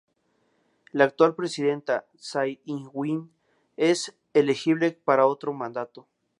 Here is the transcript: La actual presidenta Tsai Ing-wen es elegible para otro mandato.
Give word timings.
La 0.91 1.03
actual 1.05 1.35
presidenta 1.35 2.07
Tsai 2.17 2.59
Ing-wen 2.65 3.29
es 3.77 4.15
elegible 4.33 4.93
para 4.93 5.27
otro 5.27 5.53
mandato. 5.53 6.07